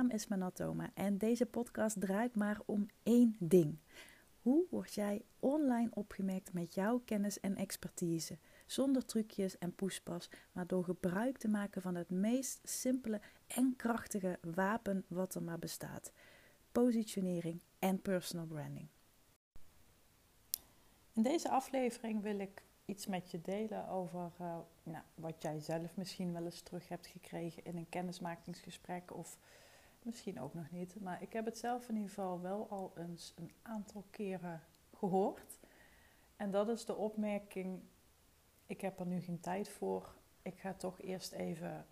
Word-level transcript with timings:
naam 0.00 0.10
is 0.10 0.26
Manatoma 0.26 0.90
en 0.94 1.18
deze 1.18 1.46
podcast 1.46 2.00
draait 2.00 2.36
maar 2.36 2.60
om 2.66 2.86
één 3.02 3.36
ding. 3.38 3.78
Hoe 4.42 4.66
word 4.70 4.94
jij 4.94 5.22
online 5.38 5.90
opgemerkt 5.94 6.52
met 6.52 6.74
jouw 6.74 6.98
kennis 7.04 7.40
en 7.40 7.56
expertise? 7.56 8.38
Zonder 8.66 9.04
trucjes 9.04 9.58
en 9.58 9.74
poespas, 9.74 10.30
maar 10.52 10.66
door 10.66 10.84
gebruik 10.84 11.38
te 11.38 11.48
maken 11.48 11.82
van 11.82 11.94
het 11.94 12.10
meest 12.10 12.60
simpele 12.62 13.20
en 13.46 13.74
krachtige 13.76 14.38
wapen 14.54 15.04
wat 15.08 15.34
er 15.34 15.42
maar 15.42 15.58
bestaat: 15.58 16.12
positionering 16.72 17.62
en 17.78 18.02
personal 18.02 18.46
branding. 18.46 18.88
In 21.12 21.22
deze 21.22 21.50
aflevering 21.50 22.22
wil 22.22 22.38
ik 22.38 22.62
iets 22.84 23.06
met 23.06 23.30
je 23.30 23.40
delen 23.40 23.88
over 23.88 24.32
uh, 24.40 24.56
nou, 24.82 25.04
wat 25.14 25.42
jij 25.42 25.58
zelf 25.58 25.96
misschien 25.96 26.32
wel 26.32 26.44
eens 26.44 26.60
terug 26.60 26.88
hebt 26.88 27.06
gekregen 27.06 27.64
in 27.64 27.76
een 27.76 27.88
kennismakingsgesprek 27.88 29.16
of 29.16 29.38
misschien 30.04 30.40
ook 30.40 30.54
nog 30.54 30.70
niet. 30.70 31.00
Maar 31.00 31.22
ik 31.22 31.32
heb 31.32 31.44
het 31.44 31.58
zelf 31.58 31.88
in 31.88 31.94
ieder 31.94 32.08
geval 32.08 32.40
wel 32.40 32.66
al 32.70 32.92
eens 32.96 33.34
een 33.36 33.52
aantal 33.62 34.04
keren 34.10 34.62
gehoord. 34.94 35.58
En 36.36 36.50
dat 36.50 36.68
is 36.68 36.84
de 36.84 36.94
opmerking: 36.94 37.80
ik 38.66 38.80
heb 38.80 39.00
er 39.00 39.06
nu 39.06 39.20
geen 39.20 39.40
tijd 39.40 39.68
voor. 39.68 40.14
Ik 40.42 40.58
ga 40.58 40.74
toch 40.74 41.00
eerst 41.00 41.32
even 41.32 41.86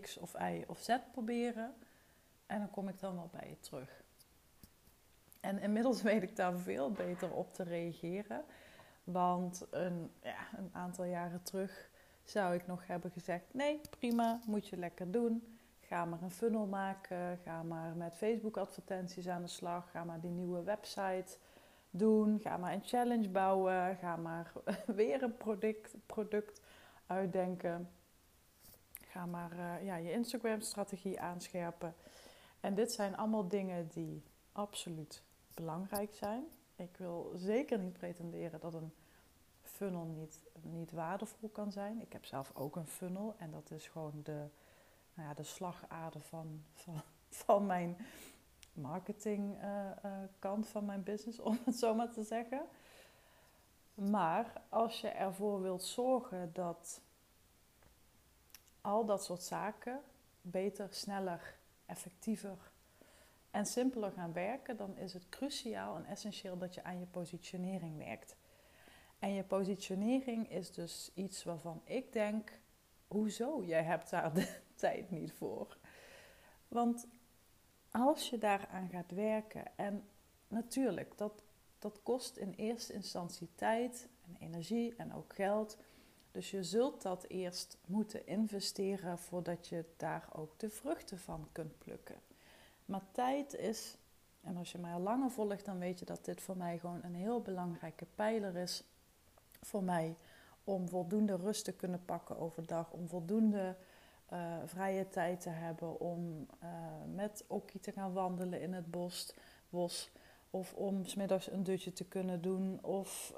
X 0.00 0.16
of 0.16 0.34
Y 0.40 0.64
of 0.66 0.78
Z 0.78 0.96
proberen. 1.12 1.74
En 2.46 2.58
dan 2.58 2.70
kom 2.70 2.88
ik 2.88 2.98
dan 2.98 3.14
wel 3.14 3.30
bij 3.32 3.48
je 3.48 3.60
terug. 3.60 4.04
En 5.40 5.58
inmiddels 5.58 6.02
weet 6.12 6.22
ik 6.22 6.36
daar 6.36 6.58
veel 6.58 6.92
beter 6.92 7.32
op 7.32 7.54
te 7.54 7.62
reageren. 7.62 8.44
Want 9.04 9.66
een, 9.70 10.10
ja, 10.22 10.48
een 10.56 10.70
aantal 10.72 11.04
jaren 11.04 11.42
terug 11.42 11.90
zou 12.24 12.54
ik 12.54 12.66
nog 12.66 12.86
hebben 12.86 13.10
gezegd: 13.10 13.54
nee, 13.54 13.80
prima, 13.90 14.40
moet 14.46 14.68
je 14.68 14.76
lekker 14.76 15.10
doen. 15.10 15.55
Ga 15.88 16.04
maar 16.04 16.22
een 16.22 16.30
funnel 16.30 16.66
maken. 16.66 17.38
Ga 17.38 17.62
maar 17.62 17.96
met 17.96 18.14
Facebook-advertenties 18.14 19.28
aan 19.28 19.42
de 19.42 19.48
slag. 19.48 19.90
Ga 19.90 20.04
maar 20.04 20.20
die 20.20 20.30
nieuwe 20.30 20.62
website 20.62 21.38
doen. 21.90 22.40
Ga 22.40 22.56
maar 22.56 22.72
een 22.72 22.84
challenge 22.84 23.28
bouwen. 23.28 23.96
Ga 23.96 24.16
maar 24.16 24.52
weer 24.86 25.22
een 25.22 25.36
product, 25.36 25.94
product 26.06 26.60
uitdenken. 27.06 27.90
Ga 29.00 29.26
maar 29.26 29.52
uh, 29.52 29.84
ja, 29.84 29.96
je 29.96 30.12
Instagram-strategie 30.12 31.20
aanscherpen. 31.20 31.94
En 32.60 32.74
dit 32.74 32.92
zijn 32.92 33.16
allemaal 33.16 33.48
dingen 33.48 33.88
die 33.88 34.22
absoluut 34.52 35.22
belangrijk 35.54 36.14
zijn. 36.14 36.44
Ik 36.76 36.96
wil 36.96 37.32
zeker 37.34 37.78
niet 37.78 37.92
pretenderen 37.92 38.60
dat 38.60 38.74
een 38.74 38.92
funnel 39.62 40.04
niet, 40.04 40.42
niet 40.62 40.92
waardevol 40.92 41.48
kan 41.48 41.72
zijn. 41.72 42.00
Ik 42.00 42.12
heb 42.12 42.24
zelf 42.24 42.50
ook 42.54 42.76
een 42.76 42.86
funnel 42.86 43.34
en 43.38 43.50
dat 43.50 43.70
is 43.70 43.88
gewoon 43.88 44.20
de, 44.22 44.46
nou 45.16 45.28
ja, 45.28 45.34
de 45.34 45.42
slagader 45.42 46.20
van, 46.20 46.64
van, 46.72 47.02
van 47.44 47.66
mijn 47.66 47.96
marketingkant 48.72 50.64
uh, 50.64 50.64
uh, 50.64 50.70
van 50.72 50.84
mijn 50.84 51.02
business, 51.02 51.40
om 51.48 51.58
het 51.64 51.76
zo 51.76 51.94
maar 51.94 52.10
te 52.10 52.22
zeggen. 52.22 52.66
Maar 53.94 54.62
als 54.68 55.00
je 55.00 55.08
ervoor 55.08 55.62
wilt 55.62 55.82
zorgen 55.82 56.50
dat 56.52 57.00
al 58.80 59.04
dat 59.04 59.24
soort 59.24 59.42
zaken 59.42 60.00
beter, 60.40 60.88
sneller, 60.90 61.54
effectiever 61.86 62.70
en 63.50 63.66
simpeler 63.66 64.12
gaan 64.12 64.32
werken, 64.32 64.76
dan 64.76 64.96
is 64.96 65.12
het 65.12 65.28
cruciaal 65.28 65.96
en 65.96 66.04
essentieel 66.04 66.58
dat 66.58 66.74
je 66.74 66.84
aan 66.84 66.98
je 66.98 67.06
positionering 67.06 67.98
werkt. 67.98 68.36
En 69.18 69.32
je 69.32 69.42
positionering 69.42 70.50
is 70.50 70.72
dus 70.72 71.10
iets 71.14 71.44
waarvan 71.44 71.80
ik 71.84 72.12
denk: 72.12 72.60
hoezo? 73.06 73.64
Jij 73.64 73.82
hebt 73.82 74.10
daar 74.10 74.34
de 74.34 74.64
tijd 74.76 75.10
niet 75.10 75.32
voor. 75.32 75.76
Want 76.68 77.06
als 77.90 78.30
je 78.30 78.38
daaraan 78.38 78.88
gaat 78.88 79.10
werken, 79.10 79.64
en 79.76 80.04
natuurlijk, 80.48 81.18
dat, 81.18 81.42
dat 81.78 82.00
kost 82.02 82.36
in 82.36 82.52
eerste 82.56 82.92
instantie 82.92 83.48
tijd 83.54 84.08
en 84.26 84.36
energie 84.40 84.94
en 84.96 85.14
ook 85.14 85.34
geld. 85.34 85.76
Dus 86.30 86.50
je 86.50 86.62
zult 86.62 87.02
dat 87.02 87.24
eerst 87.28 87.78
moeten 87.86 88.26
investeren 88.26 89.18
voordat 89.18 89.68
je 89.68 89.84
daar 89.96 90.28
ook 90.32 90.58
de 90.58 90.70
vruchten 90.70 91.18
van 91.18 91.48
kunt 91.52 91.78
plukken. 91.78 92.16
Maar 92.84 93.02
tijd 93.12 93.54
is, 93.54 93.96
en 94.42 94.56
als 94.56 94.72
je 94.72 94.78
mij 94.78 94.92
al 94.92 95.00
langer 95.00 95.30
volgt, 95.30 95.64
dan 95.64 95.78
weet 95.78 95.98
je 95.98 96.04
dat 96.04 96.24
dit 96.24 96.40
voor 96.40 96.56
mij 96.56 96.78
gewoon 96.78 97.02
een 97.02 97.14
heel 97.14 97.40
belangrijke 97.40 98.06
pijler 98.14 98.56
is. 98.56 98.84
Voor 99.60 99.82
mij 99.82 100.16
om 100.64 100.88
voldoende 100.88 101.36
rust 101.36 101.64
te 101.64 101.72
kunnen 101.72 102.04
pakken 102.04 102.38
overdag, 102.38 102.90
om 102.90 103.08
voldoende 103.08 103.76
uh, 104.32 104.56
vrije 104.64 105.08
tijd 105.08 105.40
te 105.40 105.48
hebben, 105.48 106.00
om 106.00 106.46
uh, 106.62 106.68
met 107.14 107.44
Okkie 107.46 107.80
te 107.80 107.92
gaan 107.92 108.12
wandelen 108.12 108.60
in 108.60 108.72
het 108.72 108.90
bos, 108.90 109.32
bos 109.68 110.10
of 110.50 110.74
om 110.74 111.04
smiddags 111.04 111.50
een 111.50 111.62
dutje 111.62 111.92
te 111.92 112.04
kunnen 112.04 112.42
doen, 112.42 112.84
of 112.84 113.34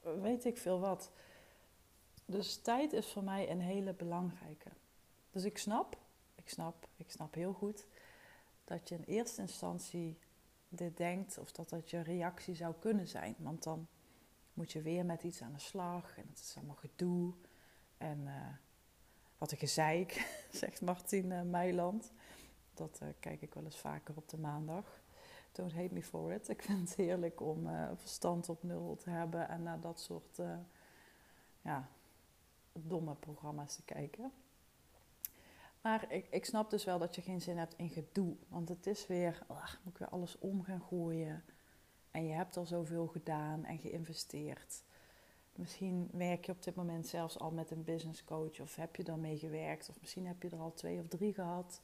weet 0.00 0.44
ik 0.44 0.58
veel 0.58 0.80
wat. 0.80 1.10
Dus 2.24 2.56
tijd 2.56 2.92
is 2.92 3.12
voor 3.12 3.24
mij 3.24 3.50
een 3.50 3.60
hele 3.60 3.94
belangrijke. 3.94 4.70
Dus 5.30 5.44
ik 5.44 5.58
snap, 5.58 5.98
ik 6.34 6.48
snap, 6.48 6.88
ik 6.96 7.10
snap 7.10 7.34
heel 7.34 7.52
goed 7.52 7.86
dat 8.64 8.88
je 8.88 8.94
in 8.94 9.04
eerste 9.04 9.40
instantie 9.40 10.18
dit 10.68 10.96
denkt 10.96 11.38
of 11.38 11.52
dat 11.52 11.68
dat 11.68 11.90
je 11.90 12.00
reactie 12.00 12.54
zou 12.54 12.74
kunnen 12.78 13.08
zijn. 13.08 13.34
Want 13.38 13.62
dan 13.62 13.86
moet 14.52 14.72
je 14.72 14.82
weer 14.82 15.04
met 15.04 15.22
iets 15.22 15.42
aan 15.42 15.52
de 15.52 15.58
slag 15.58 16.16
en 16.16 16.24
het 16.28 16.38
is 16.38 16.54
allemaal 16.56 16.76
gedoe. 16.76 17.32
En 17.96 18.28
wat 19.38 19.52
een 19.52 19.58
gezeik, 19.58 20.28
zegt 20.50 20.80
Martien 20.80 21.30
uh, 21.30 21.42
Meiland. 21.42 22.12
Dat 22.74 22.98
uh, 23.02 23.08
kijk 23.20 23.42
ik 23.42 23.54
wel 23.54 23.64
eens 23.64 23.78
vaker 23.78 24.16
op 24.16 24.28
de 24.28 24.38
maandag. 24.38 25.00
Don't 25.52 25.72
hate 25.72 25.94
me 25.94 26.02
for 26.02 26.32
it. 26.32 26.48
Ik 26.48 26.62
vind 26.62 26.88
het 26.88 26.94
heerlijk 26.94 27.40
om 27.40 27.68
verstand 27.96 28.48
op 28.48 28.62
nul 28.62 28.96
te 28.96 29.10
hebben 29.10 29.48
en 29.48 29.62
naar 29.62 29.80
dat 29.80 30.00
soort 30.00 30.40
ja, 31.62 31.88
domme 32.72 33.14
programma's 33.14 33.74
te 33.74 33.82
kijken. 33.82 34.32
Maar 35.80 36.12
ik, 36.12 36.26
ik 36.30 36.44
snap 36.44 36.70
dus 36.70 36.84
wel 36.84 36.98
dat 36.98 37.14
je 37.14 37.22
geen 37.22 37.40
zin 37.40 37.58
hebt 37.58 37.74
in 37.76 37.90
gedoe. 37.90 38.36
Want 38.48 38.68
het 38.68 38.86
is 38.86 39.06
weer, 39.06 39.42
ach, 39.46 39.80
moet 39.82 39.92
ik 39.92 39.98
weer 39.98 40.08
alles 40.08 40.38
om 40.38 40.62
gaan 40.62 40.82
gooien. 40.82 41.44
En 42.10 42.26
je 42.26 42.32
hebt 42.32 42.56
al 42.56 42.66
zoveel 42.66 43.06
gedaan 43.06 43.64
en 43.64 43.78
geïnvesteerd. 43.78 44.82
Misschien 45.58 46.08
werk 46.12 46.46
je 46.46 46.52
op 46.52 46.62
dit 46.62 46.74
moment 46.74 47.06
zelfs 47.06 47.38
al 47.38 47.50
met 47.50 47.70
een 47.70 47.84
business 47.84 48.24
coach 48.24 48.60
of 48.60 48.76
heb 48.76 48.96
je 48.96 49.04
daarmee 49.04 49.38
gewerkt. 49.38 49.88
Of 49.88 50.00
misschien 50.00 50.26
heb 50.26 50.42
je 50.42 50.48
er 50.48 50.58
al 50.58 50.72
twee 50.74 51.00
of 51.00 51.08
drie 51.08 51.32
gehad. 51.32 51.80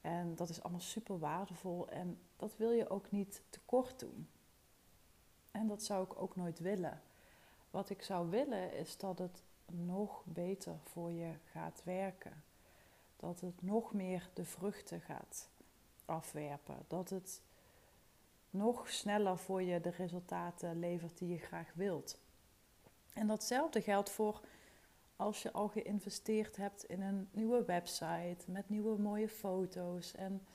En 0.00 0.34
dat 0.34 0.48
is 0.48 0.62
allemaal 0.62 0.80
super 0.80 1.18
waardevol 1.18 1.88
en 1.88 2.18
dat 2.36 2.56
wil 2.56 2.70
je 2.70 2.88
ook 2.88 3.10
niet 3.10 3.42
tekort 3.50 4.00
doen. 4.00 4.28
En 5.50 5.66
dat 5.66 5.82
zou 5.82 6.04
ik 6.04 6.20
ook 6.22 6.36
nooit 6.36 6.58
willen. 6.58 7.02
Wat 7.70 7.90
ik 7.90 8.02
zou 8.02 8.30
willen 8.30 8.72
is 8.72 8.96
dat 8.96 9.18
het 9.18 9.42
nog 9.66 10.22
beter 10.24 10.76
voor 10.82 11.10
je 11.10 11.32
gaat 11.44 11.82
werken 11.84 12.44
dat 13.16 13.40
het 13.40 13.62
nog 13.62 13.92
meer 13.92 14.28
de 14.34 14.44
vruchten 14.44 15.00
gaat 15.00 15.48
afwerpen. 16.04 16.76
Dat 16.88 17.10
het 17.10 17.40
nog 18.50 18.88
sneller 18.88 19.38
voor 19.38 19.62
je 19.62 19.80
de 19.80 19.90
resultaten 19.90 20.78
levert 20.78 21.18
die 21.18 21.28
je 21.28 21.38
graag 21.38 21.72
wilt. 21.74 22.18
En 23.16 23.26
datzelfde 23.26 23.80
geldt 23.80 24.10
voor 24.10 24.40
als 25.16 25.42
je 25.42 25.52
al 25.52 25.68
geïnvesteerd 25.68 26.56
hebt 26.56 26.84
in 26.84 27.02
een 27.02 27.28
nieuwe 27.30 27.64
website 27.64 28.36
met 28.46 28.68
nieuwe 28.68 28.98
mooie 28.98 29.28
foto's 29.28 30.14
en 30.14 30.46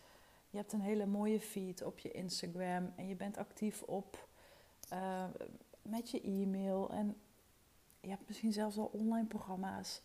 je 0.50 0.58
hebt 0.58 0.74
een 0.74 0.82
hele 0.82 1.06
mooie 1.06 1.40
feed 1.40 1.84
op 1.84 2.00
je 2.00 2.12
Instagram 2.12 2.94
en 2.96 3.08
je 3.08 3.16
bent 3.16 3.38
actief 3.38 3.82
op 3.82 4.28
uh, 4.94 5.24
met 5.82 6.10
je 6.10 6.22
e-mail 6.22 6.90
en 6.90 7.16
je 8.02 8.10
hebt 8.10 8.28
misschien 8.28 8.54
zelfs 8.54 8.78
al 8.78 8.92
online 8.94 9.28
programma's. 9.28 10.02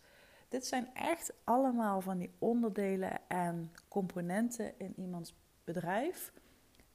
Dit 0.47 0.65
zijn 0.65 0.93
echt 0.93 1.33
allemaal 1.43 2.01
van 2.01 2.17
die 2.17 2.31
onderdelen 2.39 3.19
en 3.27 3.71
componenten 3.87 4.79
in 4.79 4.93
iemands 4.97 5.33
bedrijf 5.63 6.33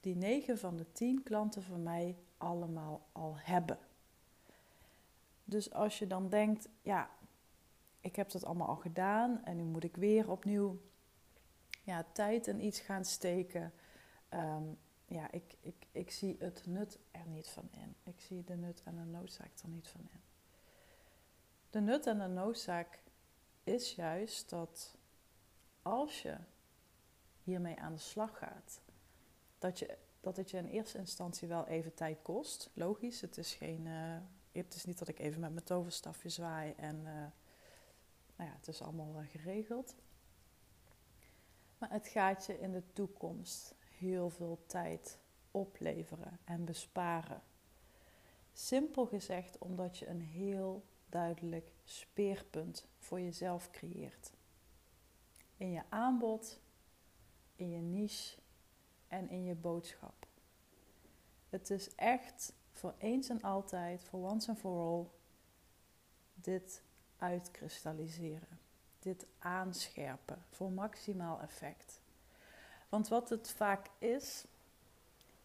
die 0.01 0.17
9 0.17 0.59
van 0.59 0.77
de 0.77 0.93
10 0.93 1.23
klanten 1.23 1.63
van 1.63 1.83
mij 1.83 2.17
allemaal 2.37 3.07
al 3.13 3.35
hebben. 3.39 3.79
Dus 5.45 5.73
als 5.73 5.99
je 5.99 6.07
dan 6.07 6.29
denkt, 6.29 6.69
ja, 6.83 7.11
ik 8.01 8.17
heb 8.17 8.31
dat 8.31 8.45
allemaal 8.45 8.69
al 8.69 8.77
gedaan 8.77 9.45
en 9.45 9.57
nu 9.57 9.63
moet 9.63 9.85
ik 9.85 9.97
weer 9.97 10.31
opnieuw 10.31 10.81
ja, 11.83 12.07
tijd 12.13 12.47
in 12.47 12.65
iets 12.65 12.81
gaan 12.81 13.05
steken. 13.05 13.73
Um, 14.35 14.79
ja, 15.07 15.31
ik, 15.31 15.57
ik, 15.61 15.87
ik 15.93 16.11
zie 16.11 16.37
het 16.39 16.67
nut 16.67 16.99
er 17.11 17.27
niet 17.27 17.49
van 17.49 17.69
in. 17.71 17.95
Ik 18.03 18.21
zie 18.21 18.45
de 18.45 18.57
nut 18.57 18.83
en 18.85 18.97
de 18.97 19.05
noodzaak 19.05 19.51
er 19.63 19.69
niet 19.69 19.89
van 19.89 20.09
in. 20.13 20.21
De 21.71 21.81
nut 21.81 22.07
en 22.07 22.19
de 22.19 22.27
noodzaak 22.27 23.03
is 23.65 23.95
juist 23.95 24.51
dat 24.51 24.97
als 25.83 26.23
je 26.23 26.37
hiermee 27.43 27.79
aan 27.79 27.93
de 27.93 27.99
slag 27.99 28.39
gaat, 28.39 28.81
dat, 29.59 29.79
je, 29.79 29.99
dat 30.21 30.37
het 30.37 30.51
je 30.51 30.57
in 30.57 30.67
eerste 30.67 30.99
instantie 30.99 31.49
wel 31.49 31.67
even 31.67 31.95
tijd 31.95 32.23
kost. 32.23 32.71
Logisch, 32.75 33.21
het 33.21 33.39
is, 33.39 33.55
geen, 33.55 33.87
uh, 33.87 34.17
het 34.53 34.75
is 34.75 34.85
niet 34.85 34.99
dat 34.99 35.09
ik 35.09 35.19
even 35.19 35.41
met 35.41 35.53
mijn 35.53 35.65
toverstafje 35.65 36.29
zwaai 36.29 36.73
en 36.77 36.97
uh, 36.97 37.05
nou 38.37 38.51
ja, 38.51 38.57
het 38.57 38.69
is 38.69 38.83
allemaal 38.83 39.21
uh, 39.21 39.29
geregeld. 39.29 39.95
Maar 41.79 41.91
het 41.91 42.09
gaat 42.09 42.47
je 42.47 42.61
in 42.61 42.73
de 42.73 42.93
toekomst 42.93 43.75
heel 43.99 44.31
veel 44.31 44.65
tijd 44.67 45.19
opleveren 45.51 46.39
en 46.45 46.65
besparen. 46.65 47.43
Simpel 48.53 49.07
gezegd 49.07 49.59
omdat 49.59 49.99
je 49.99 50.09
een 50.09 50.21
heel 50.21 50.85
duidelijk 51.07 51.73
speerpunt 51.85 52.87
voor 52.99 53.21
jezelf 53.21 53.71
creëert. 53.71 54.33
In 55.57 55.71
je 55.71 55.83
aanbod, 55.89 56.61
in 57.57 57.71
je 57.71 57.81
niche 57.81 58.39
en 59.09 59.29
in 59.29 59.45
je 59.45 59.55
boodschap. 59.55 60.27
Het 61.49 61.71
is 61.71 61.95
echt 61.95 62.53
voor 62.73 62.95
eens 62.99 63.29
en 63.29 63.43
altijd, 63.43 64.05
voor 64.05 64.31
once 64.31 64.49
and 64.49 64.59
for 64.59 64.79
all, 64.79 65.07
dit 66.35 66.83
uitkristalliseren. 67.19 68.59
Dit 68.99 69.27
aanscherpen 69.39 70.45
voor 70.51 70.73
maximaal 70.73 71.41
effect. 71.41 72.01
Want 72.89 73.09
wat 73.09 73.31
het 73.31 73.51
vaak 73.51 73.91
is, 73.99 74.45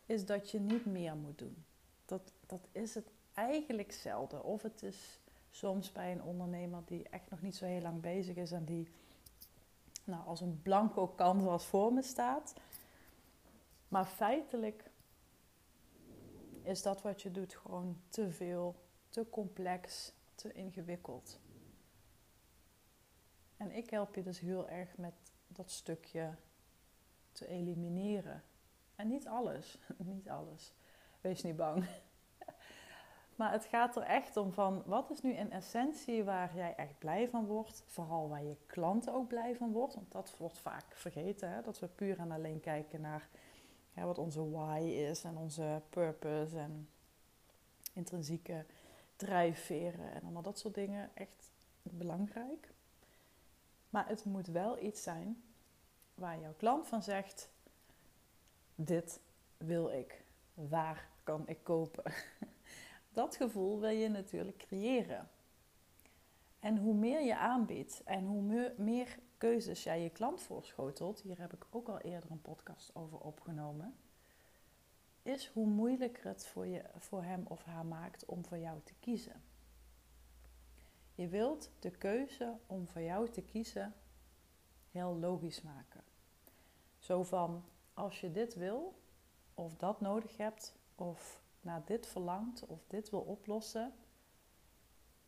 is 0.05 0.25
dat 0.25 0.51
je 0.51 0.59
niet 0.59 0.85
meer 0.85 1.15
moet 1.15 1.37
doen. 1.37 1.65
Dat, 2.05 2.31
dat 2.45 2.67
is 2.71 2.95
het 2.95 3.07
eigenlijk 3.33 3.91
zelden. 3.91 4.43
Of 4.43 4.61
het 4.61 4.83
is 4.83 5.19
soms 5.51 5.91
bij 5.91 6.11
een 6.11 6.23
ondernemer 6.23 6.81
die 6.85 7.09
echt 7.09 7.29
nog 7.29 7.41
niet 7.41 7.55
zo 7.55 7.65
heel 7.65 7.81
lang 7.81 8.01
bezig 8.01 8.35
is 8.35 8.51
en 8.51 8.65
die 8.65 8.87
nou, 10.03 10.25
als 10.25 10.41
een 10.41 10.61
blanco 10.61 11.13
canvas 11.15 11.65
voor 11.65 11.93
me 11.93 12.01
staat. 12.01 12.53
Maar 13.87 14.05
feitelijk 14.05 14.83
is 16.67 16.81
dat 16.81 17.01
wat 17.01 17.21
je 17.21 17.31
doet 17.31 17.55
gewoon 17.55 18.01
te 18.09 18.31
veel, 18.31 18.75
te 19.09 19.29
complex, 19.29 20.13
te 20.35 20.53
ingewikkeld. 20.53 21.39
En 23.57 23.71
ik 23.71 23.89
help 23.89 24.15
je 24.15 24.23
dus 24.23 24.39
heel 24.39 24.69
erg 24.69 24.97
met 24.97 25.13
dat 25.47 25.71
stukje 25.71 26.35
te 27.31 27.47
elimineren. 27.47 28.43
En 28.95 29.07
niet 29.07 29.27
alles, 29.27 29.79
niet 29.97 30.29
alles. 30.29 30.73
Wees 31.21 31.43
niet 31.43 31.55
bang. 31.55 31.85
Maar 33.35 33.51
het 33.51 33.65
gaat 33.65 33.95
er 33.95 34.03
echt 34.03 34.37
om 34.37 34.53
van, 34.53 34.83
wat 34.85 35.09
is 35.09 35.21
nu 35.21 35.33
in 35.33 35.51
essentie 35.51 36.23
waar 36.23 36.55
jij 36.55 36.75
echt 36.75 36.99
blij 36.99 37.29
van 37.29 37.45
wordt? 37.45 37.83
Vooral 37.85 38.29
waar 38.29 38.43
je 38.43 38.57
klanten 38.65 39.13
ook 39.13 39.27
blij 39.27 39.55
van 39.55 39.71
wordt. 39.71 39.95
Want 39.95 40.11
dat 40.11 40.37
wordt 40.37 40.57
vaak 40.57 40.95
vergeten, 40.95 41.49
hè? 41.49 41.61
dat 41.61 41.79
we 41.79 41.87
puur 41.87 42.19
en 42.19 42.31
alleen 42.31 42.59
kijken 42.59 43.01
naar 43.01 43.29
wat 44.05 44.17
onze 44.17 44.49
why 44.49 44.79
is 44.79 45.23
en 45.23 45.37
onze 45.37 45.81
purpose 45.89 46.57
en 46.57 46.89
intrinsieke 47.93 48.65
drijfveren 49.15 50.11
en 50.11 50.21
allemaal 50.21 50.41
dat 50.41 50.59
soort 50.59 50.73
dingen. 50.73 51.09
Echt 51.13 51.51
belangrijk. 51.81 52.73
Maar 53.89 54.07
het 54.07 54.25
moet 54.25 54.47
wel 54.47 54.83
iets 54.83 55.03
zijn 55.03 55.43
waar 56.15 56.39
jouw 56.39 56.53
klant 56.57 56.87
van 56.87 57.03
zegt: 57.03 57.49
Dit 58.75 59.19
wil 59.57 59.89
ik. 59.89 60.23
Waar 60.53 61.09
kan 61.23 61.47
ik 61.47 61.63
kopen? 61.63 62.03
Dat 63.13 63.35
gevoel 63.35 63.79
wil 63.79 63.89
je 63.89 64.09
natuurlijk 64.09 64.57
creëren. 64.57 65.29
En 66.59 66.77
hoe 66.77 66.93
meer 66.93 67.21
je 67.21 67.37
aanbiedt 67.37 68.01
en 68.03 68.25
hoe 68.25 68.71
meer 68.77 69.19
keuzes 69.37 69.83
jij 69.83 70.01
je 70.01 70.09
klant 70.09 70.41
voorschotelt, 70.41 71.21
hier 71.21 71.39
heb 71.39 71.53
ik 71.53 71.65
ook 71.69 71.87
al 71.87 71.99
eerder 71.99 72.31
een 72.31 72.41
podcast 72.41 72.95
over 72.95 73.19
opgenomen, 73.19 73.95
is 75.21 75.47
hoe 75.47 75.67
moeilijker 75.67 76.27
het 76.27 76.45
voor, 76.45 76.67
je, 76.67 76.83
voor 76.97 77.23
hem 77.23 77.45
of 77.47 77.63
haar 77.63 77.85
maakt 77.85 78.25
om 78.25 78.45
voor 78.45 78.57
jou 78.57 78.79
te 78.83 78.93
kiezen. 78.99 79.43
Je 81.15 81.27
wilt 81.27 81.71
de 81.79 81.91
keuze 81.91 82.57
om 82.67 82.87
voor 82.87 83.01
jou 83.01 83.29
te 83.29 83.41
kiezen 83.41 83.93
heel 84.91 85.15
logisch 85.15 85.61
maken. 85.61 86.03
Zo 86.97 87.23
van, 87.23 87.63
als 87.93 88.21
je 88.21 88.31
dit 88.31 88.55
wil, 88.55 89.01
of 89.53 89.75
dat 89.75 90.01
nodig 90.01 90.37
hebt, 90.37 90.75
of 90.95 91.41
naar 91.61 91.85
dit 91.85 92.07
verlangt, 92.07 92.65
of 92.65 92.85
dit 92.87 93.09
wil 93.09 93.21
oplossen, 93.21 93.93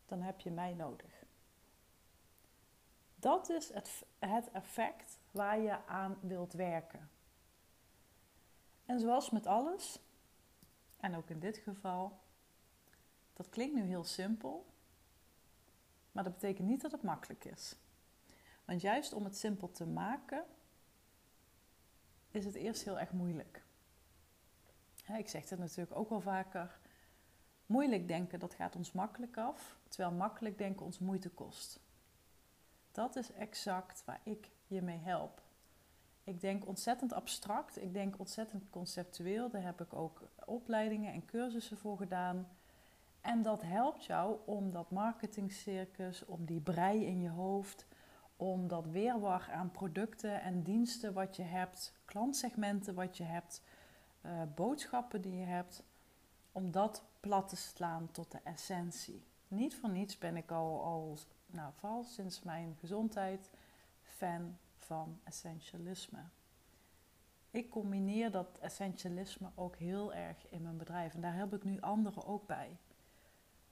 dan 0.06 0.20
heb 0.22 0.40
je 0.40 0.50
mij 0.50 0.74
nodig. 0.74 1.09
Dat 3.20 3.48
is 3.48 3.72
het, 3.72 4.04
het 4.18 4.50
effect 4.50 5.18
waar 5.30 5.58
je 5.58 5.86
aan 5.86 6.18
wilt 6.20 6.52
werken. 6.52 7.10
En 8.86 9.00
zoals 9.00 9.30
met 9.30 9.46
alles, 9.46 9.98
en 10.96 11.16
ook 11.16 11.30
in 11.30 11.38
dit 11.38 11.56
geval, 11.56 12.18
dat 13.32 13.48
klinkt 13.48 13.74
nu 13.74 13.82
heel 13.82 14.04
simpel, 14.04 14.66
maar 16.12 16.24
dat 16.24 16.32
betekent 16.32 16.68
niet 16.68 16.80
dat 16.80 16.92
het 16.92 17.02
makkelijk 17.02 17.44
is. 17.44 17.76
Want 18.64 18.80
juist 18.80 19.12
om 19.12 19.24
het 19.24 19.36
simpel 19.36 19.70
te 19.70 19.86
maken, 19.86 20.44
is 22.30 22.44
het 22.44 22.54
eerst 22.54 22.82
heel 22.82 22.98
erg 22.98 23.12
moeilijk. 23.12 23.62
ik 25.16 25.28
zeg 25.28 25.48
het 25.50 25.58
natuurlijk 25.58 25.96
ook 25.96 26.08
wel 26.08 26.20
vaker. 26.20 26.78
Moeilijk 27.66 28.08
denken, 28.08 28.38
dat 28.38 28.54
gaat 28.54 28.76
ons 28.76 28.92
makkelijk 28.92 29.36
af, 29.36 29.76
terwijl 29.88 30.16
makkelijk 30.16 30.58
denken 30.58 30.86
ons 30.86 30.98
moeite 30.98 31.30
kost. 31.30 31.80
Dat 33.00 33.16
is 33.16 33.32
exact 33.32 34.02
waar 34.04 34.20
ik 34.22 34.50
je 34.66 34.82
mee 34.82 34.98
help. 34.98 35.42
Ik 36.24 36.40
denk 36.40 36.66
ontzettend 36.66 37.12
abstract, 37.12 37.82
ik 37.82 37.92
denk 37.92 38.18
ontzettend 38.18 38.70
conceptueel. 38.70 39.50
Daar 39.50 39.62
heb 39.62 39.80
ik 39.80 39.94
ook 39.94 40.22
opleidingen 40.44 41.12
en 41.12 41.24
cursussen 41.24 41.76
voor 41.76 41.96
gedaan. 41.96 42.48
En 43.20 43.42
dat 43.42 43.62
helpt 43.62 44.04
jou 44.04 44.38
om 44.44 44.70
dat 44.70 44.90
marketingcircus, 44.90 46.24
om 46.24 46.44
die 46.44 46.60
brei 46.60 47.06
in 47.06 47.20
je 47.20 47.28
hoofd, 47.28 47.86
om 48.36 48.68
dat 48.68 48.86
weerwar 48.86 49.50
aan 49.52 49.70
producten 49.70 50.42
en 50.42 50.62
diensten 50.62 51.12
wat 51.12 51.36
je 51.36 51.42
hebt, 51.42 51.92
klantsegmenten 52.04 52.94
wat 52.94 53.16
je 53.16 53.24
hebt, 53.24 53.62
uh, 54.22 54.42
boodschappen 54.54 55.20
die 55.20 55.36
je 55.36 55.46
hebt, 55.46 55.82
om 56.52 56.70
dat 56.70 57.04
plat 57.20 57.48
te 57.48 57.56
slaan 57.56 58.10
tot 58.10 58.30
de 58.30 58.40
essentie. 58.44 59.24
Niet 59.48 59.76
voor 59.76 59.90
niets 59.90 60.18
ben 60.18 60.36
ik 60.36 60.50
al, 60.50 60.82
al 60.82 61.18
nou, 61.52 61.72
vooral 61.76 62.02
sinds 62.02 62.42
mijn 62.42 62.76
gezondheid 62.80 63.50
fan 64.02 64.58
van 64.78 65.20
essentialisme. 65.24 66.22
Ik 67.50 67.70
combineer 67.70 68.30
dat 68.30 68.58
essentialisme 68.60 69.50
ook 69.54 69.76
heel 69.76 70.14
erg 70.14 70.48
in 70.48 70.62
mijn 70.62 70.76
bedrijf 70.76 71.14
en 71.14 71.20
daar 71.20 71.36
heb 71.36 71.54
ik 71.54 71.64
nu 71.64 71.80
anderen 71.80 72.26
ook 72.26 72.46
bij. 72.46 72.76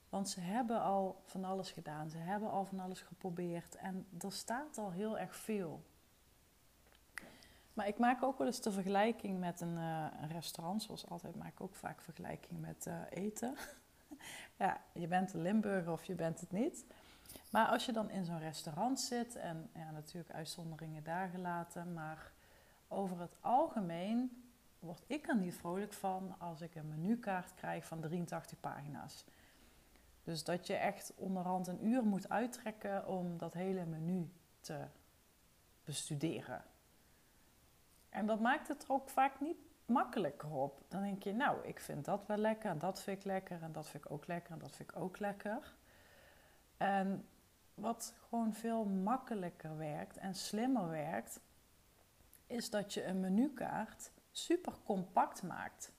Want 0.09 0.29
ze 0.29 0.41
hebben 0.41 0.83
al 0.83 1.23
van 1.25 1.45
alles 1.45 1.71
gedaan, 1.71 2.11
ze 2.11 2.17
hebben 2.17 2.51
al 2.51 2.65
van 2.65 2.81
alles 2.81 3.01
geprobeerd 3.01 3.75
en 3.75 4.07
er 4.19 4.33
staat 4.33 4.79
al 4.79 4.91
heel 4.91 5.19
erg 5.19 5.37
veel. 5.37 5.83
Maar 7.79 7.89
ik 7.89 7.99
maak 7.99 8.23
ook 8.23 8.39
wel 8.39 8.47
eens 8.47 8.61
de 8.61 8.73
vergelijking 8.73 9.39
met 9.39 9.61
een, 9.61 9.77
een 9.77 10.29
restaurant. 10.29 10.83
Zoals 10.83 11.09
altijd 11.09 11.37
maak 11.37 11.53
ik 11.53 11.61
ook 11.61 11.75
vaak 11.75 12.01
vergelijking 12.03 12.61
met 12.61 12.87
uh, 12.87 13.01
eten. 13.11 13.55
ja, 14.59 14.81
je 14.93 15.07
bent 15.07 15.33
een 15.33 15.43
Limburger 15.43 15.93
of 15.93 16.05
je 16.05 16.15
bent 16.15 16.41
het 16.41 16.53
niet. 16.53 16.85
Maar 17.51 17.67
als 17.67 17.87
je 17.87 17.93
dan 17.93 18.11
in 18.11 18.25
zo'n 18.25 18.39
restaurant 18.39 19.01
zit, 19.01 19.37
en 19.37 19.71
ja, 19.75 19.91
natuurlijk 19.91 20.35
uitzonderingen 20.35 21.05
daar 21.05 21.29
gelaten, 21.29 21.93
maar 21.93 22.33
over 22.89 23.21
het 23.21 23.37
algemeen 23.41 24.43
word 24.79 25.03
ik 25.07 25.29
er 25.29 25.37
niet 25.37 25.55
vrolijk 25.55 25.93
van 25.93 26.35
als 26.39 26.61
ik 26.61 26.75
een 26.75 26.89
menukaart 26.89 27.55
krijg 27.55 27.87
van 27.87 28.01
83 28.01 28.61
pagina's. 28.61 29.25
Dus 30.25 30.45
dat 30.45 30.67
je 30.67 30.75
echt 30.75 31.13
onderhand 31.17 31.67
een 31.67 31.87
uur 31.87 32.03
moet 32.03 32.29
uittrekken 32.29 33.07
om 33.07 33.39
dat 33.39 33.55
hele 33.55 33.85
menu 33.85 34.31
te 34.61 34.85
bestuderen. 35.85 36.65
En 38.09 38.27
dat 38.27 38.41
maakt 38.41 38.69
het 38.69 38.83
er 38.83 38.93
ook 38.93 39.09
vaak 39.09 39.41
niet 39.41 39.57
makkelijker 39.87 40.51
op. 40.51 40.83
Dan 40.89 41.03
denk 41.03 41.23
je, 41.23 41.33
nou, 41.33 41.67
ik 41.67 41.81
vind 41.81 42.05
dat 42.05 42.27
wel 42.27 42.37
lekker 42.37 42.71
en 42.71 42.79
dat 42.79 43.03
vind 43.03 43.19
ik 43.19 43.25
lekker 43.25 43.63
en 43.63 43.73
dat 43.73 43.89
vind 43.89 44.05
ik 44.05 44.11
ook 44.11 44.27
lekker 44.27 44.53
en 44.53 44.59
dat 44.59 44.71
vind 44.71 44.91
ik 44.91 44.97
ook 44.97 45.19
lekker. 45.19 45.75
En 46.79 47.29
wat 47.75 48.15
gewoon 48.29 48.55
veel 48.55 48.85
makkelijker 48.85 49.77
werkt 49.77 50.17
en 50.17 50.35
slimmer 50.35 50.89
werkt, 50.89 51.41
is 52.47 52.71
dat 52.71 52.95
je 52.95 53.05
een 53.05 53.21
menukaart 53.21 54.11
super 54.33 54.73
compact 54.85 55.43
maakt. 55.43 55.93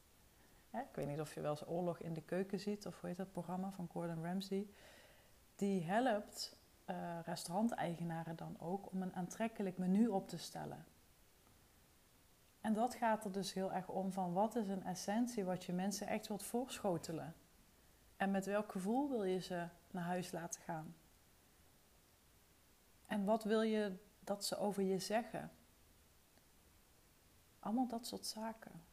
ik 0.72 0.96
weet 0.96 1.08
niet 1.08 1.20
of 1.20 1.34
je 1.34 1.42
wel 1.42 1.52
eens 1.52 1.68
Oorlog 1.68 2.00
in 2.00 2.14
de 2.14 2.22
Keuken 2.22 2.60
ziet, 2.60 2.86
of 2.86 3.00
hoe 3.00 3.10
heet 3.10 3.18
dat 3.18 3.32
programma 3.32 3.72
van 3.72 3.88
Gordon 3.92 4.24
Ramsay. 4.24 4.68
Die 5.56 5.84
helpt 5.84 6.58
uh, 6.90 7.20
restauranteigenaren 7.26 8.36
dan 8.36 8.56
ook 8.60 8.92
om 8.92 9.02
een 9.02 9.16
aantrekkelijk 9.16 9.78
menu 9.78 10.08
op 10.08 10.28
te 10.28 10.38
stellen. 10.38 10.86
En 12.62 12.74
dat 12.74 12.96
gaat 12.96 13.26
er 13.26 13.32
dus 13.32 13.54
heel 13.54 13.74
erg 13.74 13.88
om 13.88 14.12
van 14.12 14.34
wat 14.34 14.56
is 14.56 14.68
een 14.68 14.84
essentie 14.84 15.44
wat 15.44 15.64
je 15.64 15.74
mensen 15.74 16.08
echt 16.08 16.28
wilt 16.28 16.44
voorschotelen. 16.44 17.36
En 18.18 18.32
met 18.32 18.46
welk 18.46 18.72
gevoel 18.72 19.10
wil 19.10 19.24
je 19.24 19.40
ze 19.40 19.68
naar 19.94 20.04
huis 20.04 20.32
laten 20.32 20.62
gaan? 20.62 20.96
En 23.06 23.26
wat 23.26 23.44
wil 23.44 23.62
je 23.62 23.96
dat 24.20 24.46
ze 24.46 24.58
over 24.58 24.84
je 24.84 25.00
zeggen? 25.00 25.52
Allemaal 27.60 27.88
dat 27.88 28.08
soort 28.08 28.26
zaken. 28.26 28.84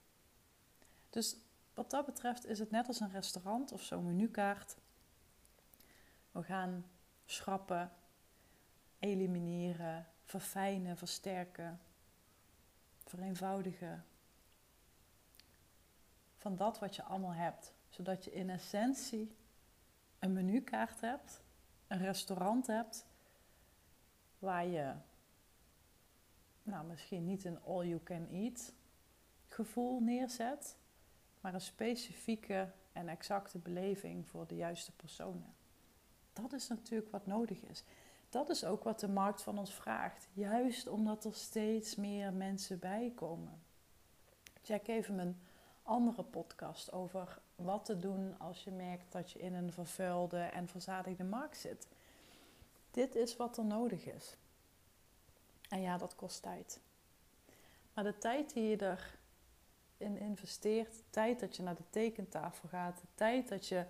Dus 1.10 1.36
wat 1.74 1.90
dat 1.90 2.06
betreft 2.06 2.46
is 2.46 2.58
het 2.58 2.70
net 2.70 2.86
als 2.86 3.00
een 3.00 3.10
restaurant 3.10 3.72
of 3.72 3.82
zo'n 3.82 4.06
menukaart. 4.06 4.76
We 6.32 6.42
gaan 6.42 6.84
schrappen, 7.24 7.92
elimineren, 8.98 10.06
verfijnen, 10.24 10.96
versterken 10.96 11.80
vereenvoudigen 13.06 14.04
van 16.36 16.56
dat 16.56 16.78
wat 16.78 16.96
je 16.96 17.02
allemaal 17.02 17.34
hebt. 17.34 17.72
Zodat 17.88 18.24
je 18.24 18.32
in 18.32 18.50
essentie 18.50 19.36
een 20.18 20.32
menukaart 20.32 21.00
hebt, 21.00 21.42
een 21.86 21.98
restaurant 21.98 22.66
hebt, 22.66 23.06
waar 24.38 24.66
je 24.66 24.94
nou, 26.62 26.86
misschien 26.86 27.24
niet 27.24 27.44
een 27.44 27.62
all 27.62 27.86
you 27.86 28.02
can 28.02 28.28
eat 28.28 28.72
gevoel 29.48 30.00
neerzet, 30.00 30.76
maar 31.40 31.54
een 31.54 31.60
specifieke 31.60 32.72
en 32.92 33.08
exacte 33.08 33.58
beleving 33.58 34.28
voor 34.28 34.46
de 34.46 34.56
juiste 34.56 34.92
personen. 34.92 35.54
Dat 36.32 36.52
is 36.52 36.68
natuurlijk 36.68 37.10
wat 37.10 37.26
nodig 37.26 37.62
is. 37.62 37.84
Dat 38.28 38.50
is 38.50 38.64
ook 38.64 38.84
wat 38.84 39.00
de 39.00 39.08
markt 39.08 39.42
van 39.42 39.58
ons 39.58 39.74
vraagt. 39.74 40.28
Juist 40.32 40.88
omdat 40.88 41.24
er 41.24 41.34
steeds 41.34 41.94
meer 41.94 42.32
mensen 42.32 42.78
bij 42.78 43.12
komen. 43.14 43.62
Check 44.62 44.88
even 44.88 45.14
mijn 45.14 45.40
andere 45.86 46.22
podcast 46.22 46.92
over 46.92 47.38
wat 47.56 47.84
te 47.84 47.98
doen 47.98 48.38
als 48.38 48.64
je 48.64 48.70
merkt 48.70 49.12
dat 49.12 49.30
je 49.30 49.38
in 49.38 49.54
een 49.54 49.72
vervuilde 49.72 50.38
en 50.38 50.68
verzadigde 50.68 51.24
markt 51.24 51.56
zit. 51.56 51.88
Dit 52.90 53.14
is 53.14 53.36
wat 53.36 53.58
er 53.58 53.64
nodig 53.64 54.06
is. 54.06 54.36
En 55.68 55.80
ja, 55.80 55.98
dat 55.98 56.14
kost 56.14 56.42
tijd. 56.42 56.80
Maar 57.94 58.04
de 58.04 58.18
tijd 58.18 58.52
die 58.52 58.68
je 58.68 58.96
erin 59.98 60.18
investeert, 60.18 60.92
de 60.92 61.10
tijd 61.10 61.40
dat 61.40 61.56
je 61.56 61.62
naar 61.62 61.74
de 61.74 61.90
tekentafel 61.90 62.68
gaat, 62.68 63.00
de 63.00 63.06
tijd 63.14 63.48
dat 63.48 63.66
je 63.66 63.84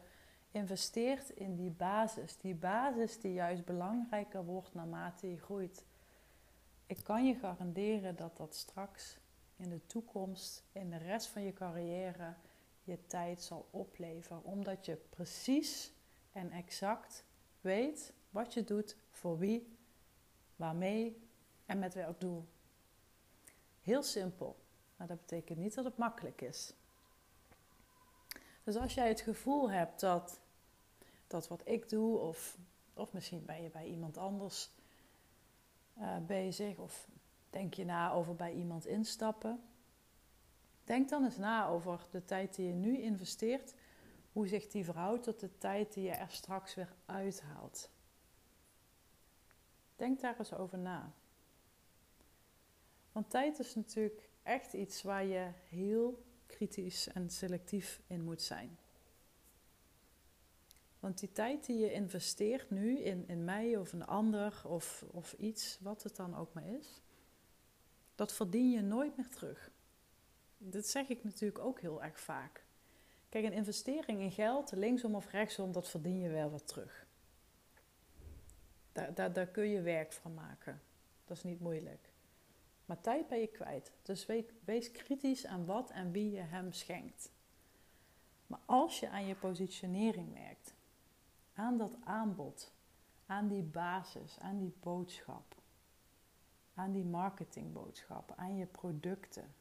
investeert 0.50 1.30
in 1.30 1.56
die 1.56 1.70
basis, 1.70 2.36
die 2.36 2.54
basis 2.54 3.20
die 3.20 3.32
juist 3.32 3.64
belangrijker 3.64 4.44
wordt 4.44 4.74
naarmate 4.74 5.30
je 5.30 5.38
groeit. 5.38 5.84
Ik 6.86 6.98
kan 7.02 7.26
je 7.26 7.34
garanderen 7.34 8.16
dat 8.16 8.36
dat 8.36 8.54
straks 8.54 9.18
in 9.56 9.68
de 9.68 9.86
toekomst, 9.86 10.64
in 10.72 10.90
de 10.90 10.96
rest 10.96 11.26
van 11.26 11.42
je 11.42 11.52
carrière, 11.52 12.34
je 12.82 13.06
tijd 13.06 13.42
zal 13.42 13.68
opleveren. 13.70 14.44
Omdat 14.44 14.86
je 14.86 14.96
precies 14.96 15.92
en 16.32 16.50
exact 16.50 17.24
weet 17.60 18.12
wat 18.30 18.54
je 18.54 18.64
doet, 18.64 18.96
voor 19.10 19.38
wie, 19.38 19.76
waarmee 20.56 21.28
en 21.66 21.78
met 21.78 21.94
welk 21.94 22.20
doel. 22.20 22.48
Heel 23.80 24.02
simpel, 24.02 24.56
maar 24.96 25.06
dat 25.06 25.20
betekent 25.20 25.58
niet 25.58 25.74
dat 25.74 25.84
het 25.84 25.96
makkelijk 25.96 26.40
is. 26.40 26.72
Dus 28.64 28.76
als 28.76 28.94
jij 28.94 29.08
het 29.08 29.20
gevoel 29.20 29.70
hebt 29.70 30.00
dat, 30.00 30.40
dat 31.26 31.48
wat 31.48 31.68
ik 31.68 31.88
doe, 31.88 32.18
of, 32.18 32.58
of 32.94 33.12
misschien 33.12 33.44
ben 33.44 33.62
je 33.62 33.70
bij 33.70 33.86
iemand 33.86 34.16
anders 34.16 34.70
uh, 35.98 36.16
bezig, 36.26 36.76
of 36.76 37.08
denk 37.56 37.74
je 37.74 37.84
na 37.84 38.12
over 38.12 38.34
bij 38.34 38.52
iemand 38.52 38.86
instappen, 38.86 39.60
denk 40.84 41.08
dan 41.08 41.24
eens 41.24 41.36
na 41.36 41.66
over 41.66 42.06
de 42.10 42.24
tijd 42.24 42.54
die 42.54 42.66
je 42.66 42.72
nu 42.72 42.98
investeert, 42.98 43.74
hoe 44.32 44.46
zich 44.46 44.66
die 44.66 44.84
verhoudt 44.84 45.22
tot 45.22 45.40
de 45.40 45.58
tijd 45.58 45.92
die 45.92 46.04
je 46.04 46.10
er 46.10 46.30
straks 46.30 46.74
weer 46.74 46.94
uithaalt. 47.06 47.90
Denk 49.96 50.20
daar 50.20 50.38
eens 50.38 50.54
over 50.54 50.78
na. 50.78 51.12
Want 53.12 53.30
tijd 53.30 53.58
is 53.58 53.74
natuurlijk 53.74 54.30
echt 54.42 54.72
iets 54.72 55.02
waar 55.02 55.24
je 55.24 55.50
heel 55.68 56.24
kritisch 56.46 57.08
en 57.08 57.30
selectief 57.30 58.00
in 58.06 58.24
moet 58.24 58.42
zijn. 58.42 58.78
Want 61.00 61.18
die 61.18 61.32
tijd 61.32 61.66
die 61.66 61.78
je 61.78 61.92
investeert 61.92 62.70
nu 62.70 62.98
in, 62.98 63.28
in 63.28 63.44
mij 63.44 63.76
of 63.76 63.92
een 63.92 64.06
ander 64.06 64.62
of, 64.66 65.04
of 65.10 65.32
iets, 65.32 65.78
wat 65.80 66.02
het 66.02 66.16
dan 66.16 66.36
ook 66.36 66.52
maar 66.52 66.66
is, 66.66 67.00
dat 68.16 68.32
verdien 68.32 68.70
je 68.70 68.82
nooit 68.82 69.16
meer 69.16 69.28
terug. 69.28 69.70
Dat 70.58 70.86
zeg 70.86 71.08
ik 71.08 71.24
natuurlijk 71.24 71.64
ook 71.64 71.80
heel 71.80 72.02
erg 72.02 72.20
vaak. 72.20 72.64
Kijk, 73.28 73.44
een 73.44 73.52
investering 73.52 74.20
in 74.20 74.32
geld, 74.32 74.72
linksom 74.72 75.14
of 75.14 75.30
rechtsom, 75.30 75.72
dat 75.72 75.88
verdien 75.88 76.18
je 76.18 76.28
wel 76.28 76.50
wat 76.50 76.66
terug. 76.68 77.06
Daar, 78.92 79.14
daar, 79.14 79.32
daar 79.32 79.46
kun 79.46 79.68
je 79.68 79.80
werk 79.80 80.12
van 80.12 80.34
maken. 80.34 80.80
Dat 81.24 81.36
is 81.36 81.42
niet 81.42 81.60
moeilijk. 81.60 82.10
Maar 82.86 83.00
tijd 83.00 83.28
ben 83.28 83.40
je 83.40 83.46
kwijt. 83.46 83.92
Dus 84.02 84.26
wees, 84.26 84.44
wees 84.64 84.92
kritisch 84.92 85.46
aan 85.46 85.64
wat 85.64 85.90
en 85.90 86.12
wie 86.12 86.30
je 86.30 86.40
hem 86.40 86.72
schenkt. 86.72 87.30
Maar 88.46 88.60
als 88.64 89.00
je 89.00 89.08
aan 89.08 89.26
je 89.26 89.34
positionering 89.34 90.32
werkt, 90.32 90.74
aan 91.54 91.78
dat 91.78 91.96
aanbod, 92.04 92.72
aan 93.26 93.48
die 93.48 93.62
basis, 93.62 94.38
aan 94.38 94.58
die 94.58 94.74
boodschap, 94.80 95.55
aan 96.76 96.92
die 96.92 97.04
marketingboodschap, 97.04 98.32
aan 98.36 98.56
je 98.56 98.66
producten, 98.66 99.54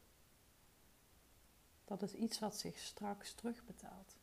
dat 1.84 2.02
is 2.02 2.14
iets 2.14 2.38
wat 2.38 2.56
zich 2.56 2.78
straks 2.78 3.34
terugbetaalt. 3.34 4.16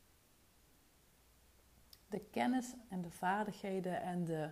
De 2.08 2.20
kennis 2.20 2.74
en 2.88 3.02
de 3.02 3.10
vaardigheden 3.10 4.02
en 4.02 4.24
de 4.24 4.50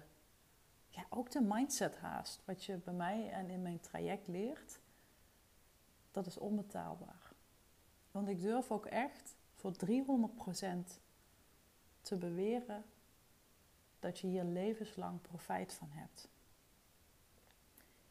ja, 0.88 1.06
ook 1.08 1.30
de 1.30 1.40
mindset 1.40 1.96
haast, 1.98 2.42
wat 2.44 2.64
je 2.64 2.76
bij 2.76 2.94
mij 2.94 3.30
en 3.30 3.50
in 3.50 3.62
mijn 3.62 3.80
traject 3.80 4.28
leert, 4.28 4.80
dat 6.10 6.26
is 6.26 6.38
onbetaalbaar. 6.38 7.32
Want 8.10 8.28
ik 8.28 8.40
durf 8.40 8.70
ook 8.70 8.86
echt 8.86 9.36
voor 9.54 9.72
300% 9.72 10.98
te 12.00 12.16
beweren 12.16 12.84
dat 13.98 14.18
je 14.18 14.26
hier 14.26 14.44
levenslang 14.44 15.20
profijt 15.20 15.74
van 15.74 15.88
hebt. 15.90 16.28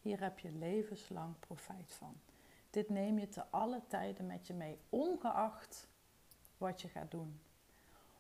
Hier 0.02 0.20
heb 0.20 0.40
je 0.40 0.52
levenslang 0.52 1.40
profijt 1.40 1.94
van. 1.94 2.16
Dit 2.70 2.90
neem 2.90 3.20
je 3.20 3.30
te 3.30 3.46
alle 3.50 3.82
tijden 3.88 4.26
met 4.26 4.48
je 4.48 4.54
mee, 4.54 4.80
ongeacht 4.90 5.88
wat 6.58 6.82
je 6.82 6.88
gaat 6.88 7.12
doen. 7.12 7.40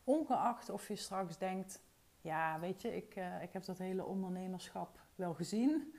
Ongeacht 0.03 0.69
of 0.69 0.88
je 0.88 0.95
straks 0.95 1.38
denkt, 1.38 1.81
ja, 2.21 2.59
weet 2.59 2.81
je, 2.81 2.95
ik, 2.95 3.15
uh, 3.15 3.41
ik 3.41 3.53
heb 3.53 3.65
dat 3.65 3.77
hele 3.77 4.05
ondernemerschap 4.05 5.00
wel 5.15 5.33
gezien. 5.33 5.95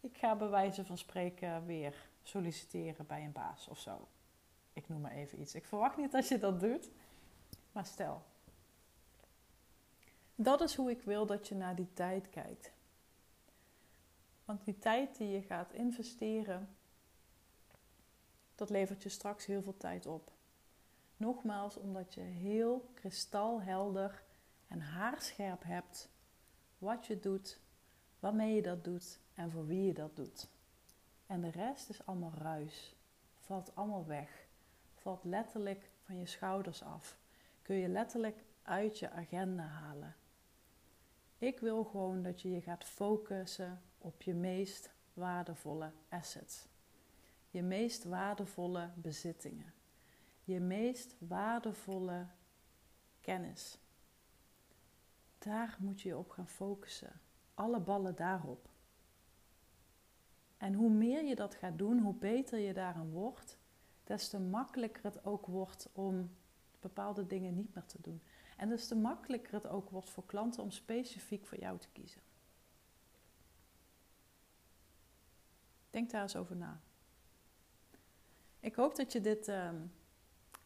Ik 0.00 0.16
ga 0.16 0.36
bij 0.36 0.48
wijze 0.48 0.84
van 0.84 0.98
spreken 0.98 1.66
weer 1.66 2.08
solliciteren 2.22 3.06
bij 3.06 3.24
een 3.24 3.32
baas 3.32 3.68
of 3.68 3.78
zo. 3.78 4.08
Ik 4.72 4.88
noem 4.88 5.00
maar 5.00 5.12
even 5.12 5.40
iets. 5.40 5.54
Ik 5.54 5.64
verwacht 5.64 5.96
niet 5.96 6.12
dat 6.12 6.28
je 6.28 6.38
dat 6.38 6.60
doet, 6.60 6.90
maar 7.72 7.86
stel. 7.86 8.22
Dat 10.34 10.60
is 10.60 10.74
hoe 10.74 10.90
ik 10.90 11.02
wil 11.02 11.26
dat 11.26 11.48
je 11.48 11.54
naar 11.54 11.74
die 11.74 11.92
tijd 11.92 12.30
kijkt. 12.30 12.72
Want 14.48 14.64
die 14.64 14.78
tijd 14.78 15.16
die 15.16 15.28
je 15.28 15.42
gaat 15.42 15.72
investeren, 15.72 16.76
dat 18.54 18.70
levert 18.70 19.02
je 19.02 19.08
straks 19.08 19.46
heel 19.46 19.62
veel 19.62 19.76
tijd 19.76 20.06
op. 20.06 20.32
Nogmaals, 21.16 21.76
omdat 21.76 22.14
je 22.14 22.20
heel 22.20 22.90
kristalhelder 22.94 24.22
en 24.68 24.80
haarscherp 24.80 25.62
hebt 25.62 26.10
wat 26.78 27.06
je 27.06 27.20
doet, 27.20 27.60
waarmee 28.18 28.54
je 28.54 28.62
dat 28.62 28.84
doet 28.84 29.20
en 29.34 29.50
voor 29.50 29.66
wie 29.66 29.86
je 29.86 29.92
dat 29.92 30.16
doet. 30.16 30.48
En 31.26 31.40
de 31.40 31.50
rest 31.50 31.88
is 31.88 32.06
allemaal 32.06 32.34
ruis, 32.38 32.96
valt 33.34 33.74
allemaal 33.74 34.06
weg, 34.06 34.46
valt 34.94 35.24
letterlijk 35.24 35.90
van 36.02 36.18
je 36.18 36.26
schouders 36.26 36.82
af, 36.82 37.18
kun 37.62 37.76
je 37.76 37.88
letterlijk 37.88 38.44
uit 38.62 38.98
je 38.98 39.10
agenda 39.10 39.62
halen. 39.62 40.16
Ik 41.38 41.60
wil 41.60 41.84
gewoon 41.84 42.22
dat 42.22 42.40
je 42.40 42.50
je 42.50 42.60
gaat 42.60 42.84
focussen 42.84 43.82
op 43.98 44.22
je 44.22 44.34
meest 44.34 44.90
waardevolle 45.12 45.92
assets. 46.08 46.66
Je 47.50 47.62
meest 47.62 48.04
waardevolle 48.04 48.90
bezittingen. 48.94 49.72
Je 50.44 50.60
meest 50.60 51.16
waardevolle 51.18 52.26
kennis. 53.20 53.78
Daar 55.38 55.76
moet 55.80 56.00
je 56.00 56.08
je 56.08 56.18
op 56.18 56.30
gaan 56.30 56.48
focussen. 56.48 57.20
Alle 57.54 57.80
ballen 57.80 58.16
daarop. 58.16 58.68
En 60.56 60.74
hoe 60.74 60.90
meer 60.90 61.24
je 61.24 61.34
dat 61.34 61.54
gaat 61.54 61.78
doen, 61.78 61.98
hoe 61.98 62.14
beter 62.14 62.58
je 62.58 62.72
daarin 62.72 63.10
wordt, 63.10 63.58
des 64.04 64.28
te 64.28 64.38
makkelijker 64.38 65.02
het 65.04 65.24
ook 65.24 65.46
wordt 65.46 65.88
om 65.92 66.30
bepaalde 66.80 67.26
dingen 67.26 67.54
niet 67.54 67.74
meer 67.74 67.86
te 67.86 68.00
doen. 68.00 68.22
En 68.56 68.68
des 68.68 68.88
te 68.88 68.96
makkelijker 68.96 69.52
het 69.52 69.66
ook 69.66 69.90
wordt 69.90 70.10
voor 70.10 70.26
klanten 70.26 70.62
om 70.62 70.70
specifiek 70.70 71.46
voor 71.46 71.58
jou 71.58 71.78
te 71.78 71.88
kiezen. 71.92 72.20
Denk 75.90 76.10
daar 76.10 76.22
eens 76.22 76.36
over 76.36 76.56
na. 76.56 76.80
Ik 78.60 78.74
hoop 78.74 78.96
dat 78.96 79.12
je 79.12 79.20
dit 79.20 79.48
uh, 79.48 79.70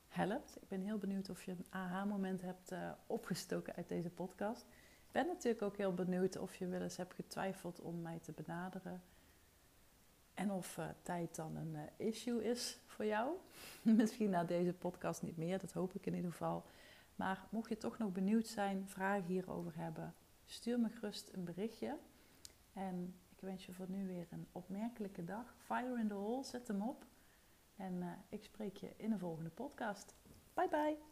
helpt. 0.08 0.56
Ik 0.62 0.68
ben 0.68 0.82
heel 0.82 0.98
benieuwd 0.98 1.30
of 1.30 1.42
je 1.42 1.50
een 1.50 1.66
aha-moment 1.68 2.40
hebt 2.40 2.72
uh, 2.72 2.90
opgestoken 3.06 3.74
uit 3.74 3.88
deze 3.88 4.10
podcast. 4.10 4.62
Ik 5.06 5.12
ben 5.12 5.26
natuurlijk 5.26 5.62
ook 5.62 5.76
heel 5.76 5.94
benieuwd 5.94 6.36
of 6.36 6.54
je 6.54 6.66
wel 6.66 6.80
eens 6.80 6.96
hebt 6.96 7.14
getwijfeld 7.14 7.80
om 7.80 8.02
mij 8.02 8.18
te 8.18 8.32
benaderen. 8.32 9.02
En 10.34 10.50
of 10.50 10.76
uh, 10.76 10.88
tijd 11.02 11.34
dan 11.34 11.56
een 11.56 11.74
uh, 11.74 12.06
issue 12.06 12.44
is 12.44 12.78
voor 12.86 13.04
jou. 13.04 13.36
Misschien 13.82 14.30
na 14.30 14.44
deze 14.44 14.72
podcast 14.72 15.22
niet 15.22 15.36
meer, 15.36 15.58
dat 15.58 15.72
hoop 15.72 15.94
ik 15.94 16.06
in 16.06 16.14
ieder 16.14 16.30
geval. 16.30 16.64
Maar 17.16 17.46
mocht 17.50 17.68
je 17.68 17.78
toch 17.78 17.98
nog 17.98 18.12
benieuwd 18.12 18.46
zijn, 18.46 18.88
vragen 18.88 19.24
hierover 19.24 19.72
hebben, 19.76 20.14
stuur 20.46 20.80
me 20.80 20.88
gerust 20.88 21.30
een 21.32 21.44
berichtje. 21.44 21.96
En 22.72 23.14
ik 23.42 23.48
wens 23.48 23.66
je 23.66 23.72
voor 23.72 23.90
nu 23.90 24.06
weer 24.06 24.26
een 24.30 24.46
opmerkelijke 24.52 25.24
dag. 25.24 25.54
Fire 25.58 25.98
in 25.98 26.08
the 26.08 26.14
hole, 26.14 26.44
zet 26.44 26.68
hem 26.68 26.82
op. 26.82 27.06
En 27.76 28.24
ik 28.28 28.44
spreek 28.44 28.76
je 28.76 28.94
in 28.96 29.10
de 29.10 29.18
volgende 29.18 29.50
podcast. 29.50 30.14
Bye 30.54 30.68
bye! 30.68 31.11